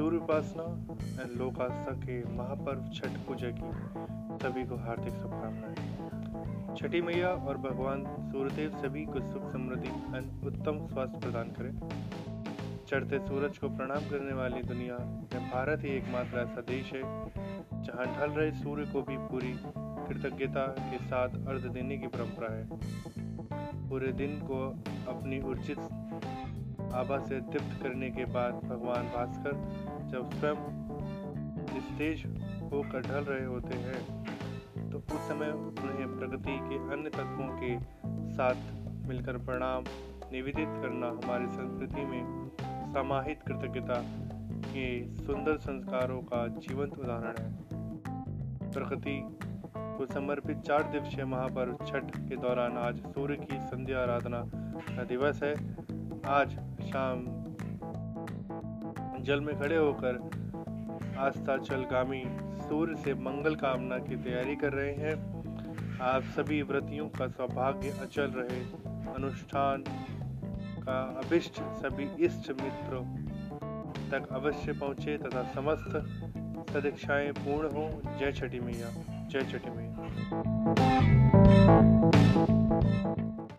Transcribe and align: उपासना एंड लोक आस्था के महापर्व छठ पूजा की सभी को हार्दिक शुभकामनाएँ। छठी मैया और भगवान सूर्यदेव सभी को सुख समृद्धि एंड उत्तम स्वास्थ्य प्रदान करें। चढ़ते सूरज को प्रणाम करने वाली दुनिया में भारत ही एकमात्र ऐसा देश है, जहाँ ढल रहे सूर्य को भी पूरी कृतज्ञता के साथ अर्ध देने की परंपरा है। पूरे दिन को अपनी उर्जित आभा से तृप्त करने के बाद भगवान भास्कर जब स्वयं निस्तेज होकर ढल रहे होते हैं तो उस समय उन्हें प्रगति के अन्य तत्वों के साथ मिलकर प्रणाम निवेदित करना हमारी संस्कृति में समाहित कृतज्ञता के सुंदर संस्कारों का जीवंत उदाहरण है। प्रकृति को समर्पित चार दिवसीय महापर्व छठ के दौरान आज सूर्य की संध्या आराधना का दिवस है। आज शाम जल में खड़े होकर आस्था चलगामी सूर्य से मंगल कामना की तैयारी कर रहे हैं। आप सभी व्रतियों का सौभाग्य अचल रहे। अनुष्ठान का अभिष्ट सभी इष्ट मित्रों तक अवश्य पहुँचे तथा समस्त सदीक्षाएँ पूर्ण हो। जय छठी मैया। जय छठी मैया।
उपासना 0.00 0.62
एंड 1.22 1.36
लोक 1.38 1.60
आस्था 1.60 1.92
के 1.92 2.36
महापर्व 2.36 2.88
छठ 2.94 3.10
पूजा 3.26 3.50
की 3.50 3.70
सभी 4.38 4.64
को 4.64 4.76
हार्दिक 4.76 5.14
शुभकामनाएँ। 5.14 6.76
छठी 6.76 7.00
मैया 7.00 7.28
और 7.28 7.56
भगवान 7.56 8.04
सूर्यदेव 8.32 8.70
सभी 8.70 9.04
को 9.04 9.20
सुख 9.20 9.52
समृद्धि 9.52 9.88
एंड 9.88 10.44
उत्तम 10.46 10.86
स्वास्थ्य 10.86 11.18
प्रदान 11.18 11.50
करें। 11.50 11.72
चढ़ते 12.86 13.18
सूरज 13.18 13.58
को 13.58 13.68
प्रणाम 13.68 14.08
करने 14.10 14.32
वाली 14.32 14.62
दुनिया 14.62 14.98
में 14.98 15.50
भारत 15.50 15.84
ही 15.84 15.88
एकमात्र 15.88 16.38
ऐसा 16.38 16.60
देश 16.60 16.92
है, 16.92 17.02
जहाँ 17.82 18.06
ढल 18.06 18.30
रहे 18.30 18.50
सूर्य 18.52 18.84
को 18.84 19.02
भी 19.02 19.16
पूरी 19.16 19.54
कृतज्ञता 19.66 20.66
के 20.66 20.98
साथ 20.98 21.28
अर्ध 21.28 21.66
देने 21.66 21.98
की 21.98 22.06
परंपरा 22.06 22.54
है। 22.54 22.64
पूरे 23.88 24.12
दिन 24.12 24.38
को 24.40 24.60
अपनी 25.08 25.40
उर्जित 25.40 25.78
आभा 26.92 27.18
से 27.18 27.40
तृप्त 27.40 27.82
करने 27.82 28.10
के 28.10 28.24
बाद 28.24 28.54
भगवान 28.54 29.06
भास्कर 29.06 29.52
जब 30.10 30.30
स्वयं 30.32 30.56
निस्तेज 31.74 32.24
होकर 32.72 33.00
ढल 33.00 33.24
रहे 33.24 33.44
होते 33.44 33.76
हैं 33.76 34.90
तो 34.90 34.98
उस 34.98 35.28
समय 35.28 35.50
उन्हें 35.50 36.18
प्रगति 36.18 36.58
के 36.68 36.76
अन्य 36.92 37.10
तत्वों 37.10 37.48
के 37.56 37.78
साथ 38.34 38.54
मिलकर 39.08 39.38
प्रणाम 39.38 39.84
निवेदित 40.32 40.68
करना 40.82 41.06
हमारी 41.06 41.46
संस्कृति 41.46 42.04
में 42.04 42.50
समाहित 42.92 43.42
कृतज्ञता 43.48 44.02
के 44.66 44.86
सुंदर 45.16 45.56
संस्कारों 45.56 46.20
का 46.22 46.46
जीवंत 46.48 46.98
उदाहरण 46.98 47.36
है। 47.38 47.50
प्रकृति 48.72 49.18
को 49.76 50.06
समर्पित 50.06 50.58
चार 50.58 50.82
दिवसीय 50.82 51.24
महापर्व 51.24 51.78
छठ 51.86 52.04
के 52.16 52.36
दौरान 52.36 52.78
आज 52.78 52.96
सूर्य 52.96 53.36
की 53.36 53.58
संध्या 53.60 54.00
आराधना 54.02 54.42
का 54.96 55.04
दिवस 55.04 55.42
है। 55.42 55.52
आज 56.26 56.50
शाम 56.82 57.24
जल 59.24 59.40
में 59.40 59.58
खड़े 59.58 59.76
होकर 59.76 60.30
आस्था 61.18 61.56
चलगामी 61.56 62.22
सूर्य 62.68 62.96
से 62.96 63.14
मंगल 63.14 63.54
कामना 63.54 63.98
की 63.98 64.16
तैयारी 64.16 64.56
कर 64.56 64.72
रहे 64.72 64.94
हैं। 64.94 65.36
आप 66.00 66.22
सभी 66.22 66.62
व्रतियों 66.62 67.08
का 67.08 67.28
सौभाग्य 67.28 67.90
अचल 67.90 68.32
रहे। 68.36 68.60
अनुष्ठान 69.14 69.84
का 70.82 71.20
अभिष्ट 71.24 71.52
सभी 71.54 72.24
इष्ट 72.24 72.50
मित्रों 72.50 73.04
तक 74.10 74.28
अवश्य 74.32 74.72
पहुँचे 74.72 75.18
तथा 75.18 75.42
समस्त 75.42 75.90
सदीक्षाएँ 76.72 77.32
पूर्ण 77.32 77.68
हो। 77.68 77.88
जय 78.18 78.32
छठी 78.32 78.60
मैया। 78.60 78.90
जय 79.28 79.48
छठी 79.52 79.70
मैया। 79.70 80.85